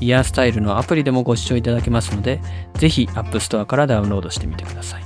[0.00, 2.40] イヤースタイルのアプリでもご視聴いただけますので、
[2.74, 5.04] ぜひ App Store からダウンロードしてみてください。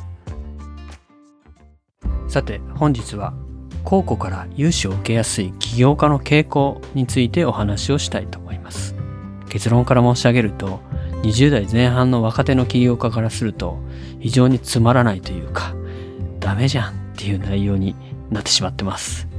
[2.29, 3.35] さて、本日は、
[3.85, 8.95] 公庫から融資を受けやすい起業家の傾向についてお話をしたいと思います。
[9.49, 10.81] 結論から申し上げると、
[11.23, 13.79] 20代前半の若手の起業家からすると、
[14.21, 15.75] 非常につまらないというか、
[16.39, 17.97] ダメじゃんっていう内容に
[18.31, 19.32] なってしまってます。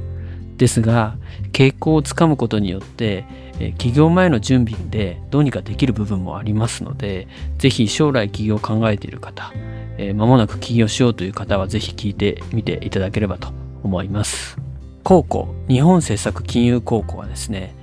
[0.56, 1.16] ですが、
[1.52, 3.24] 傾向をつかむことによって、
[3.78, 9.52] 起業前の準備でどうにかできる部分もありますので、ぜひ将来起業を考えている方、
[9.96, 13.48] えー、間もなく起業しようという方はぜひ聞いてみていただければと
[13.82, 14.58] 思います。
[15.04, 17.74] 高校、日本政策金融高校はですね、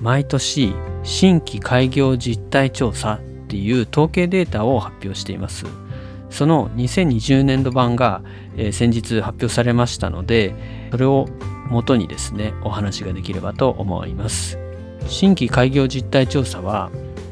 [0.00, 5.64] 毎年新規開業実態調査っていう統計データを発表しています。
[6.30, 8.22] その2020年度版が、
[8.72, 10.54] 先日発表されましたので、
[10.90, 11.28] それを
[11.70, 14.58] 元にですね、お話ができればと思います。
[15.08, 16.90] 新規開業実態調査は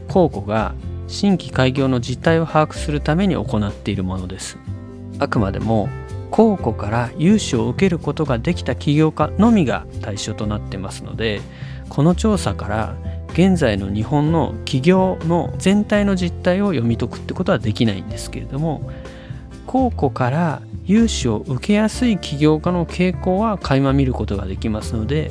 [0.09, 0.75] 公庫が
[1.07, 4.59] 新規開業の実態を把握するために行っているものです
[5.19, 5.89] あくまでも
[6.31, 11.41] 公庫から融資を受けることができた起業家のみが対象となってますので
[11.89, 12.97] この調査から
[13.33, 18.91] 現在の日本の企業の全体の実態を読み解くってことはできないんですけれども
[19.67, 25.31] 公庫から融資を受けやすい起業家の傾向は垣間見ることができますので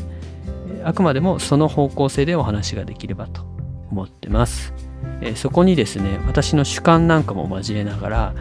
[0.84, 3.42] あくまでもその方向性でお話ができればと
[3.90, 4.74] 思ってます。
[5.22, 8.34] えそこにですね、私の主観なんかも交えながら、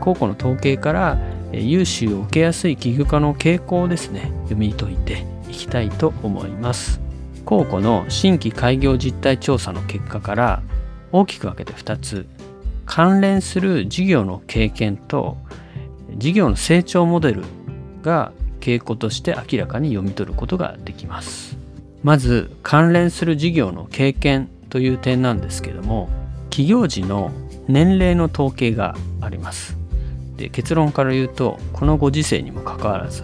[0.00, 1.18] 高校の統計から
[1.52, 7.00] 融資を受けやすい起業家の傾向をですね、読み解いていきたいと思います。
[7.44, 10.62] 高校の新規開業実態調査の結果から
[11.12, 12.26] 大きく分けて2つ、
[12.88, 15.36] 関連する事業の経験と
[16.16, 17.42] 事業の成長モデル
[18.02, 21.58] が傾向として明らかに読み取ることができます。
[22.02, 26.08] まず関連する事業の経験という点なんですけども
[26.48, 27.30] 起業時の
[27.68, 29.76] 年齢の統計があります。
[30.38, 33.22] で結論から言うとこのご時世にもかかわらず、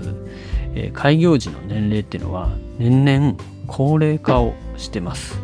[0.75, 3.37] えー、開業時の年齢っていうのは年々
[3.67, 5.39] 高齢化をしてます。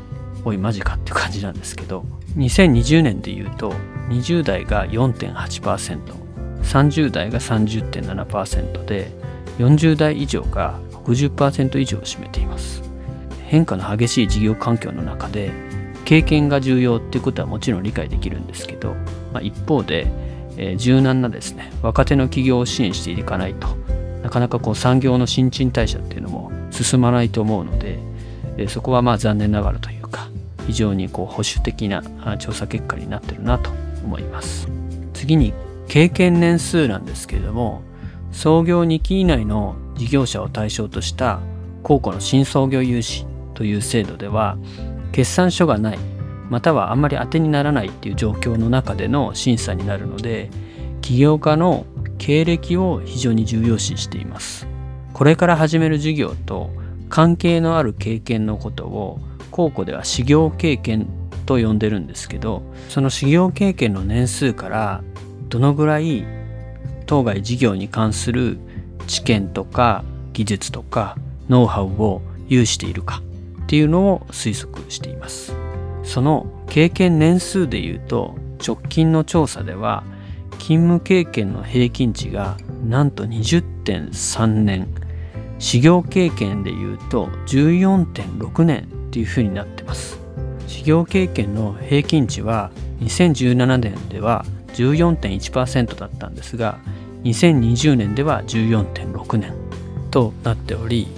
[0.44, 2.04] おいマジかっていう感じなんですけど。
[2.37, 3.73] 2020年で言うと
[4.09, 9.13] 20代が 4.8%30 代が30.7%で
[9.59, 12.91] 40代以上が60%以上を占めています。
[13.51, 15.51] 変化の激しい事業環境の中で
[16.05, 18.95] 経験が重要っていうことはもちろん理解できるんですけど、
[19.33, 20.07] まあ、一方で、
[20.57, 23.67] えー、柔軟なですね若手の企業を支援していかないと
[24.23, 27.99] なかなかこう産業の新陳代謝っていうのも進まないと思うので、
[28.57, 30.00] えー、そこはまあ残念ながらという
[30.70, 32.03] 非常にこう保守的な
[32.38, 33.70] 調査結果になってるなと
[34.04, 34.69] 思います。
[35.12, 35.53] 次に
[35.88, 37.82] 経験年数なんですけれども
[38.31, 41.41] 創業2期以内の事業者を対象とした
[41.82, 44.56] 高校の新創業融資という制度では
[45.10, 45.98] 決算書がない
[46.48, 50.50] またはあんまり当てにならないっていう状況の中での審査になるので
[51.02, 51.84] 起業家の
[52.19, 54.69] 経歴を非常に重要視しています。
[55.12, 56.70] これから始める事業と
[57.08, 59.19] 関係のある経験のことを
[59.50, 61.09] 高校では修行経験
[61.47, 65.03] と呼んでるんですけどその修行経験の年数から
[65.49, 66.25] どのぐらい
[67.06, 68.59] 当該事業に関する
[69.06, 71.16] 知見とか技術とか
[71.49, 73.22] ノウハウを有しているか
[73.62, 75.55] っていうのを推測しています。
[76.05, 80.05] その経験年数でいうと直近の調査では
[80.59, 84.88] 勤務経験の平均値がなんと20.3年。
[85.59, 89.00] 修行経験でいうと14.6年。
[89.10, 90.21] っていうふうになってます。
[90.69, 94.44] 修行経験の平均値は2017年では
[94.75, 96.79] 14.1%だったんですが
[97.25, 99.52] 2020年では14.6年
[100.12, 101.08] となっており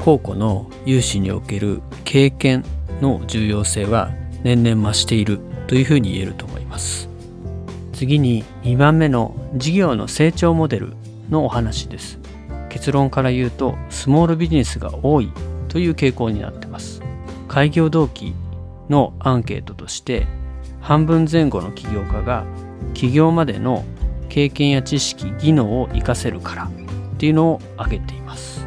[0.00, 2.64] 高校の融資における経験
[3.00, 4.10] の重要性は
[4.42, 5.38] 年々増している
[5.68, 7.08] というふうに言えると思います。
[7.92, 10.92] 次に2番目の事業の成長モデル
[11.30, 12.18] のお話です。
[12.68, 15.32] 結論から言うとスモールビジネスが多い
[15.68, 17.02] という傾向になってます。
[17.56, 18.34] 開業動機
[18.90, 20.26] のアンケートとして
[20.82, 22.44] 半分前後の起業家が
[22.92, 23.82] 起業までの
[24.28, 28.66] 経験や知識技能を活かせるからっていうのを挙げています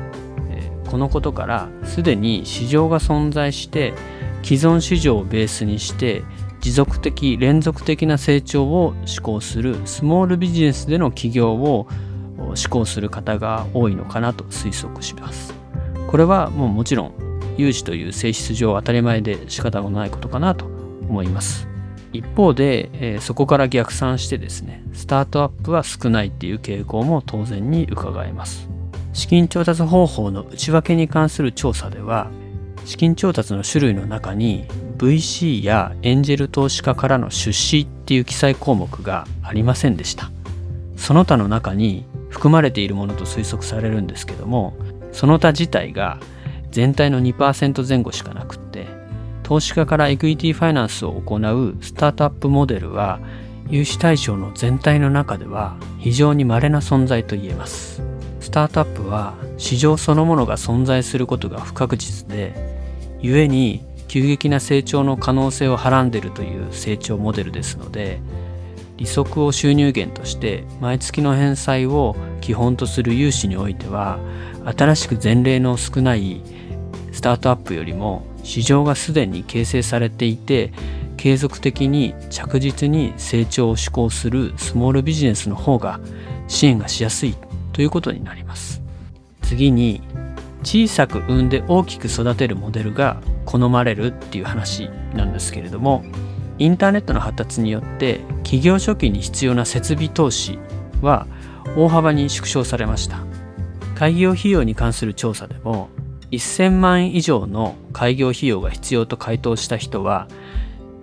[0.89, 3.93] このことからすでに市場が存在して
[4.41, 6.23] 既存市場をベースにして
[6.59, 11.87] 持続的連続的な成長を志向するスモールビジネスでの起業を
[12.55, 15.53] 志向する方が多いのかなと推測します。
[16.07, 17.28] これはもうもちろん
[17.59, 21.67] 融資という性質上当たり前で仕方がないことかなと思います。
[22.11, 28.67] 一方で、えー、そこから逆算してですねスタートアップは少ないっていう傾向も当然に伺えます
[29.13, 32.31] 資金調達方法の内訳に関する調査では
[32.85, 34.65] 資金調達の種類の中に
[34.97, 40.31] VC やエンジェル投資家からの出資っていう記載項目がありませんでした
[40.97, 44.75] その他の中に含まれているものと推測されるんですけども
[45.11, 46.19] その他自体が
[46.71, 48.87] 全体の2%前後しかなくって
[49.43, 53.19] 投資家からエクイティファイナンスを行うスタートアップモデルは
[53.69, 58.01] 融資対象の全体の中では非常に稀な存在と言えます。
[58.39, 62.53] スタートアップは市場そのものが存在することが不確実で
[63.21, 68.19] 故に急激な成長の可能性をはらんでいるという成長モデルですので
[68.97, 74.19] 利息を収入源として毎月の返済を基本とする融資においては
[74.75, 76.41] 新しく前例の少ない
[77.11, 80.71] スタートアップよりも市場がすでに形成されていて
[81.17, 85.99] 継続的に着実に成長を志向するスモールビジネスの方が
[86.47, 87.35] 支援がしやすい
[87.73, 88.81] ということになります。
[89.41, 90.01] 次に
[90.63, 96.03] 小さく産んで大きく育てるモデルが好まれるっていう話なんですけれども
[96.57, 100.59] インターネットの発達によって企業初期に必要な設備投資
[101.01, 101.25] は
[101.77, 103.38] 大幅に縮小されました。
[103.99, 105.89] 開業費用に関する調査でも
[106.31, 110.29] 1000万円以上の開業費用が必要と回答した人は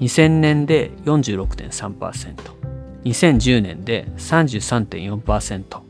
[0.01, 2.37] 2000年で46.3%、
[3.05, 5.81] 2010年で33.4%、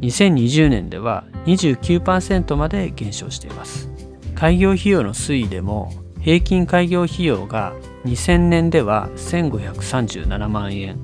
[0.00, 3.90] 2020年では29%まで減少しています。
[4.34, 7.74] 開業費用の推移でも平均開業費用が
[8.06, 10.96] 2000年では1537万円、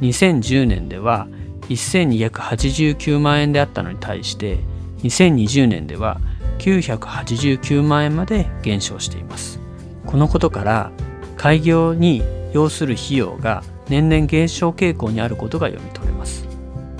[0.00, 1.28] 2010年では
[1.70, 4.58] 1289万円であったのに対して
[5.02, 6.20] 2020年では
[6.58, 9.60] 989万円まで減少しています。
[10.06, 10.92] このことから
[11.36, 12.22] 開業に
[12.52, 16.46] 要する費用が年々減少傾向にあることが読み取れます。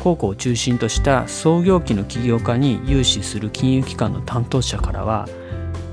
[0.02, 5.28] 高校を中心とした創業期の起業家に融資する金融機関の担当者からは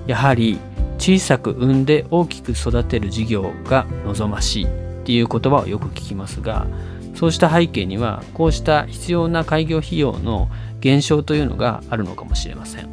[0.07, 0.57] やはり
[0.97, 4.67] 小さく産んで大きく育てる事業が望ましいっ
[5.03, 6.65] ていう言葉をよく聞きますが
[7.13, 10.49] そうした背景にはこうした必要な開業費用の
[10.79, 12.89] 減少というのがあるのかもしれません。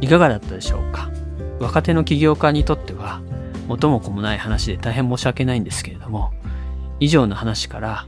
[0.00, 1.10] いかがだったでしょうか？
[1.60, 3.22] 若手の起業家にとっては
[3.68, 6.32] 元も子もない話で大変申し訳ないんですけれども
[7.00, 8.06] 以上の話から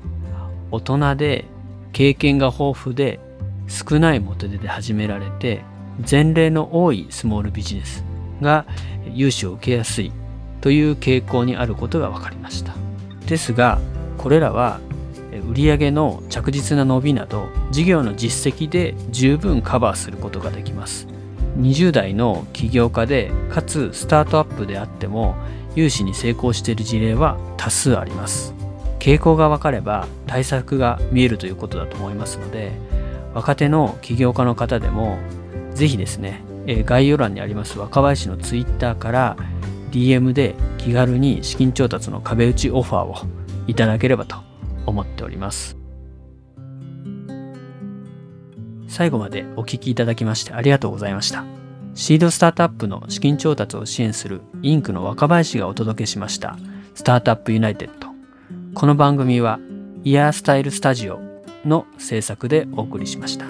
[0.70, 1.46] 大人で
[1.92, 3.20] 経験が豊富で
[3.68, 5.62] 少ない元手で始められて
[6.08, 8.04] 前例の多いスモールビジネス
[8.42, 8.66] が
[9.14, 10.12] 融資を受けやすい
[10.60, 12.74] という傾向にあることが分かりました。
[13.26, 13.78] ですが
[14.18, 14.80] これらは
[15.48, 21.06] 売上の着実な伸びなど事業の実績で十分カバーすることができます。
[21.58, 25.36] 20代の起業家でかつスタートアップであっても
[25.74, 28.56] 融資に成功している事例は多数あります。
[29.06, 32.72] 傾向が分かれば対策が見えるということだと思いますので
[33.34, 35.18] 若手の起業家の方でも
[35.74, 36.42] ぜひですね
[36.84, 39.36] 概要欄にあります若林のツイッターから
[39.92, 43.14] DM で気軽に資金調達の壁打ちオファーを
[43.68, 44.45] いただければと
[44.86, 45.76] 思っております
[48.88, 51.44] 最後までお聞きいただきましてありがとうございました。
[51.94, 56.58] シードスタートアップの資金調達を支援するインクの若林がお届けしました
[56.94, 58.08] スタートアップユナイテッド。
[58.74, 59.58] この番組は
[60.04, 61.20] イヤースタイルスタジオ
[61.64, 63.46] の制作でお送りしました。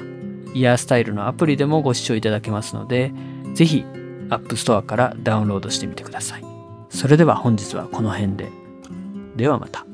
[0.54, 3.12] イヤースタイルのアプリでもご視聴いただけますので、
[3.54, 3.84] ぜひ
[4.30, 6.44] App Store からダウンロードしてみてください。
[6.88, 8.50] それでは本日はこの辺で。
[9.37, 9.84] ではまた。